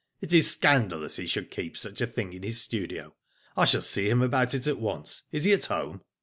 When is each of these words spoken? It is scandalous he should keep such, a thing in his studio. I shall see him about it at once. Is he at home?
It 0.19 0.33
is 0.33 0.49
scandalous 0.49 1.17
he 1.17 1.27
should 1.27 1.51
keep 1.51 1.77
such, 1.77 2.01
a 2.01 2.07
thing 2.07 2.33
in 2.33 2.41
his 2.41 2.59
studio. 2.59 3.13
I 3.55 3.65
shall 3.65 3.83
see 3.83 4.09
him 4.09 4.23
about 4.23 4.55
it 4.55 4.65
at 4.65 4.79
once. 4.79 5.21
Is 5.31 5.43
he 5.43 5.53
at 5.53 5.65
home? 5.65 6.01